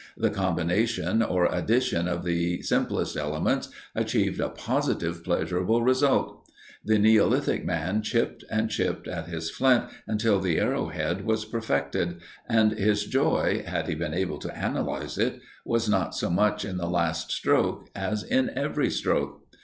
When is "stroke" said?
17.31-17.85, 18.89-19.47